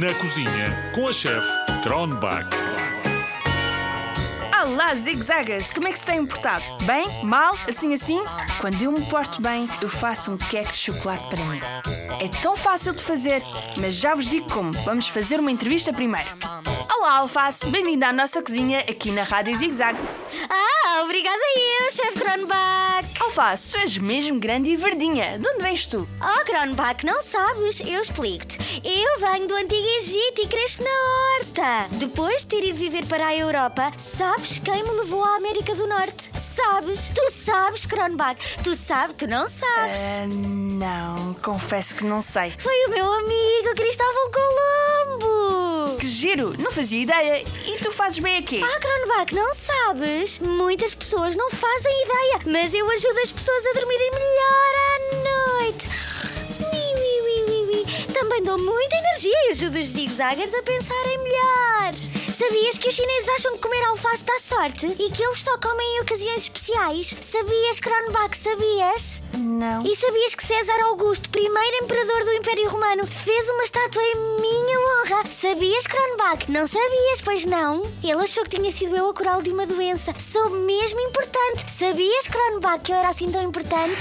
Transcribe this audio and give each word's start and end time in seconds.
Na 0.00 0.12
cozinha 0.14 0.90
com 0.92 1.06
a 1.06 1.12
chefe 1.12 1.46
Tronbach. 1.82 2.63
Olá, 4.84 4.94
zigzaggers! 4.96 5.70
Como 5.70 5.88
é 5.88 5.92
que 5.92 5.98
se 5.98 6.04
tem 6.04 6.26
portado? 6.26 6.62
Bem? 6.84 7.24
Mal? 7.24 7.56
Assim 7.66 7.94
assim? 7.94 8.22
Quando 8.60 8.82
eu 8.82 8.92
me 8.92 9.00
porto 9.06 9.40
bem, 9.40 9.66
eu 9.80 9.88
faço 9.88 10.30
um 10.30 10.36
queque 10.36 10.72
de 10.72 10.76
chocolate 10.78 11.24
para 11.30 11.42
mim. 11.42 11.58
É 12.20 12.28
tão 12.42 12.54
fácil 12.54 12.92
de 12.92 13.02
fazer, 13.02 13.42
mas 13.78 13.94
já 13.94 14.14
vos 14.14 14.26
digo 14.26 14.46
como. 14.50 14.72
Vamos 14.84 15.08
fazer 15.08 15.40
uma 15.40 15.50
entrevista 15.50 15.90
primeiro. 15.90 16.28
Olá, 16.98 17.16
Alface! 17.20 17.64
Bem-vinda 17.66 18.08
à 18.08 18.12
nossa 18.12 18.42
cozinha 18.42 18.80
aqui 18.80 19.10
na 19.10 19.22
Rádio 19.22 19.54
Zigzag. 19.54 19.98
Ah, 20.50 21.02
obrigada 21.02 21.38
eu, 21.56 21.90
chefe 21.90 22.20
Kronbach. 22.20 23.08
Alface, 23.20 23.70
tu 23.70 23.78
és 23.78 23.96
mesmo 23.96 24.38
grande 24.38 24.70
e 24.70 24.76
verdinha. 24.76 25.38
De 25.38 25.48
onde 25.48 25.62
vens 25.62 25.86
tu? 25.86 26.06
Oh, 26.20 26.44
Kronbach, 26.44 27.06
não 27.06 27.22
sabes? 27.22 27.80
Eu 27.80 28.00
explico-te. 28.00 28.58
Eu 28.84 29.18
venho 29.18 29.48
do 29.48 29.54
Antigo 29.54 29.86
Egito 29.98 30.42
e 30.42 30.46
cresci 30.46 30.82
na 30.82 30.90
horta. 30.90 31.88
Depois 31.92 32.42
de 32.42 32.46
ter 32.46 32.64
ido 32.64 32.78
viver 32.78 33.06
para 33.06 33.28
a 33.28 33.36
Europa, 33.36 33.90
sabes 33.96 34.58
quem 34.74 34.82
me 34.82 34.90
levou 34.90 35.22
à 35.22 35.36
América 35.36 35.72
do 35.76 35.86
Norte? 35.86 36.30
Sabes? 36.36 37.08
Tu 37.08 37.30
sabes, 37.30 37.86
Kronbach. 37.86 38.36
Tu 38.64 38.74
sabes, 38.74 39.14
tu 39.16 39.28
não 39.28 39.46
sabes. 39.46 40.00
Ah, 40.20 40.26
não, 40.26 41.34
confesso 41.34 41.94
que 41.94 42.04
não 42.04 42.20
sei. 42.20 42.52
Foi 42.58 42.74
o 42.86 42.90
meu 42.90 43.12
amigo 43.12 43.72
Cristóvão 43.76 44.32
Colombo. 44.32 45.96
Que 45.96 46.08
giro! 46.08 46.54
Não 46.58 46.72
fazia 46.72 47.02
ideia. 47.02 47.44
E 47.66 47.76
tu 47.80 47.92
fazes 47.92 48.18
bem 48.18 48.38
aqui? 48.38 48.60
Ah, 48.64 48.80
Kronbach, 48.80 49.32
não 49.32 49.54
sabes? 49.54 50.40
Muitas 50.40 50.92
pessoas 50.92 51.36
não 51.36 51.48
fazem 51.50 52.02
ideia, 52.02 52.40
mas 52.46 52.74
eu 52.74 52.90
ajudo 52.90 53.20
as 53.22 53.30
pessoas 53.30 53.66
a 53.66 53.72
dormirem 53.74 54.10
melhor 54.10 54.74
à 54.90 55.60
noite. 55.60 55.88
Ui, 56.58 57.46
ui, 57.46 57.76
ui. 57.76 58.12
Também 58.12 58.42
dou 58.42 58.58
muita 58.58 58.96
energia 58.96 59.46
e 59.46 59.50
ajudo 59.50 59.78
os 59.78 59.86
zigzaggers 59.86 60.52
a 60.52 60.62
pensarem 60.62 61.18
melhor. 61.18 61.33
Sabias 62.54 62.78
que 62.78 62.88
os 62.88 62.94
chineses 62.94 63.28
acham 63.30 63.54
que 63.54 63.62
comer 63.62 63.82
alface 63.82 64.22
dá 64.22 64.38
sorte 64.38 64.86
e 64.86 65.10
que 65.10 65.24
eles 65.24 65.38
só 65.40 65.58
comem 65.58 65.96
em 65.96 66.02
ocasiões 66.02 66.42
especiais? 66.42 67.12
Sabias, 67.20 67.80
Kronbach, 67.80 68.38
sabias? 68.38 69.20
Não. 69.36 69.84
E 69.84 69.96
sabias 69.96 70.36
que 70.36 70.46
César 70.46 70.80
Augusto, 70.84 71.28
primeiro 71.30 71.84
imperador 71.84 72.24
do 72.24 72.32
Império 72.34 72.68
Romano, 72.68 73.04
fez 73.04 73.50
uma 73.50 73.64
estátua 73.64 74.00
em 74.00 74.40
minha 74.40 74.78
honra? 74.78 75.26
Sabias, 75.28 75.88
Kronbach? 75.88 76.48
Não 76.48 76.64
sabias, 76.64 77.20
pois 77.24 77.44
não? 77.44 77.82
Ele 78.04 78.22
achou 78.22 78.44
que 78.44 78.50
tinha 78.50 78.70
sido 78.70 78.94
eu 78.94 79.10
a 79.10 79.14
curá-lo 79.14 79.42
de 79.42 79.50
uma 79.50 79.66
doença. 79.66 80.14
Sou 80.16 80.48
mesmo 80.50 81.00
importante. 81.00 81.68
Sabias, 81.68 82.28
Kronbach, 82.28 82.84
que 82.84 82.92
eu 82.92 82.96
era 82.96 83.08
assim 83.08 83.32
tão 83.32 83.42
importante? 83.42 84.00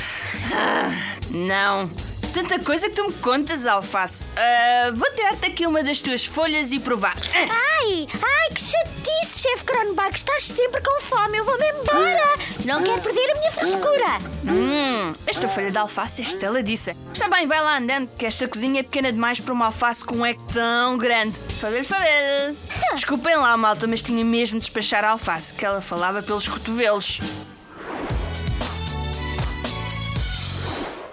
Não. 1.32 2.13
Tanta 2.34 2.58
coisa 2.60 2.90
que 2.90 2.96
tu 2.96 3.08
me 3.08 3.14
contas, 3.14 3.68
Alface. 3.68 4.26
Ah, 4.36 4.92
vou 4.92 5.08
tirar-te 5.12 5.46
aqui 5.46 5.68
uma 5.68 5.84
das 5.84 6.00
tuas 6.00 6.26
folhas 6.26 6.72
e 6.72 6.80
provar. 6.80 7.16
Ai, 7.36 8.08
ai, 8.12 8.50
que 8.50 8.60
chatice, 8.60 9.44
chefe 9.44 9.64
Kronbach. 9.64 10.16
Estás 10.16 10.44
sempre 10.46 10.82
com 10.82 11.00
fome. 11.00 11.38
Eu 11.38 11.46
vou-me 11.46 11.64
embora. 11.70 12.40
Não 12.66 12.82
quero 12.82 13.02
perder 13.02 13.32
a 13.32 13.36
minha 13.36 13.52
frescura. 13.52 14.08
Hum, 14.46 15.14
esta 15.28 15.48
folha 15.48 15.70
de 15.70 15.78
alface 15.78 16.24
é 16.24 16.26
estaladiça. 16.26 16.96
Está 17.14 17.30
bem, 17.30 17.46
vai 17.46 17.62
lá 17.62 17.78
andando, 17.78 18.10
que 18.18 18.26
esta 18.26 18.48
cozinha 18.48 18.80
é 18.80 18.84
pequena 18.84 19.12
demais 19.12 19.40
para 19.40 19.54
uma 19.54 19.66
alface 19.66 20.04
com 20.04 20.18
um 20.18 20.26
eco 20.26 20.42
tão 20.52 20.98
grande. 20.98 21.38
Fabel, 21.60 21.84
Fabel. 21.84 22.56
Desculpem 22.96 23.36
lá, 23.36 23.56
malta, 23.56 23.86
mas 23.86 24.02
tinha 24.02 24.26
mesmo 24.26 24.60
de 24.60 24.66
despachar 24.66 25.06
a 25.06 25.10
alface, 25.12 25.54
que 25.54 25.64
ela 25.64 25.82
falava 25.82 26.24
pelos 26.24 26.48
cotovelos. 26.48 27.20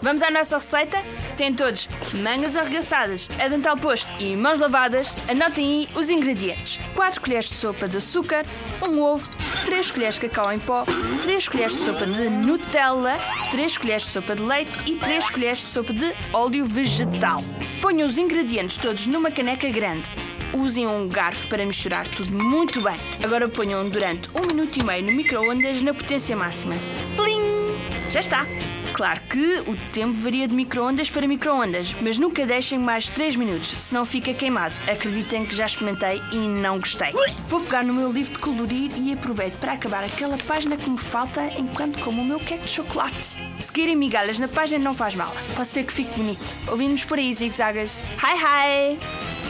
Vamos 0.03 0.23
à 0.23 0.31
nossa 0.31 0.57
receita? 0.57 1.03
Tem 1.37 1.53
todos 1.53 1.89
mangas 2.15 2.57
arregaçadas, 2.57 3.29
avental 3.39 3.77
posto 3.77 4.09
e 4.19 4.35
mãos 4.35 4.59
lavadas. 4.59 5.15
Anotem 5.29 5.65
aí 5.65 5.89
os 5.95 6.09
ingredientes: 6.09 6.79
4 6.95 7.21
colheres 7.21 7.47
de 7.47 7.55
sopa 7.55 7.87
de 7.87 7.99
açúcar, 7.99 8.47
um 8.83 9.01
ovo, 9.03 9.29
3 9.67 9.91
colheres 9.91 10.15
de 10.15 10.23
cacau 10.23 10.51
em 10.53 10.59
pó, 10.59 10.85
3 11.23 11.49
colheres 11.49 11.75
de 11.75 11.81
sopa 11.83 12.07
de 12.07 12.31
Nutella, 12.31 13.17
3 13.51 13.79
colheres 13.79 14.05
de 14.05 14.11
sopa 14.11 14.35
de 14.35 14.43
leite 14.43 14.73
e 14.87 14.97
3 14.97 15.31
colheres 15.31 15.59
de 15.59 15.69
sopa 15.69 15.93
de 15.93 16.15
óleo 16.33 16.65
vegetal. 16.65 17.45
Ponham 17.83 18.09
os 18.09 18.17
ingredientes 18.17 18.79
todos 18.79 19.07
numa 19.07 19.31
caneca 19.31 19.69
grande. 19.69 20.05
Usem 20.53 20.87
um 20.87 21.09
garfo 21.09 21.47
para 21.47 21.65
misturar 21.65 22.09
tudo 22.09 22.33
muito 22.43 22.81
bem. 22.81 22.97
Agora 23.23 23.49
ponham 23.49 23.89
durante 23.89 24.29
um 24.31 24.47
minuto 24.47 24.79
e 24.81 24.85
meio 24.85 25.05
no 25.05 25.13
micro-ondas 25.13 25.81
na 25.83 25.95
potência 25.95 26.35
máxima. 26.35 26.75
Plim! 27.17 27.79
Já 28.11 28.21
está! 28.21 28.47
Claro 28.93 29.21
que 29.23 29.61
o 29.67 29.77
tempo 29.93 30.19
varia 30.19 30.47
de 30.47 30.55
micro-ondas 30.55 31.09
para 31.09 31.27
micro-ondas, 31.27 31.95
mas 32.01 32.19
nunca 32.19 32.47
deixem 32.47 32.79
mais 32.79 33.05
de 33.05 33.13
3 33.13 33.37
minutos, 33.37 33.71
senão 33.71 34.05
fica 34.05 34.35
queimado. 34.35 34.75
Acreditem 34.91 35.47
que 35.47 35.55
já 35.55 35.67
experimentei 35.67 36.21
e 36.33 36.37
não 36.37 36.79
gostei. 36.79 37.13
Vou 37.49 37.61
pegar 37.61 37.85
no 37.85 37.95
meu 37.95 38.11
livro 38.11 38.33
de 38.33 38.39
colorir 38.39 38.91
e 38.97 39.13
aproveito 39.13 39.59
para 39.59 39.73
acabar 39.73 40.05
aquela 40.05 40.37
página 40.39 40.77
que 40.77 40.91
me 40.91 40.99
falta 40.99 41.47
enquanto 41.59 41.99
como 42.01 42.21
o 42.21 42.25
meu 42.25 42.39
queque 42.39 42.65
de 42.65 42.71
chocolate. 42.71 43.37
Se 43.59 43.95
migalhas 43.95 44.39
na 44.39 44.49
página 44.49 44.85
não 44.85 44.95
faz 44.95 45.15
mal, 45.15 45.35
pode 45.55 45.69
ser 45.69 45.85
que 45.85 45.93
fique 45.93 46.17
bonito. 46.17 46.43
Ouvimos 46.69 47.05
por 47.05 47.19
aí, 47.19 47.33
zigzaggers. 47.33 47.99
Hi 48.23 48.37
hi! 48.37 49.50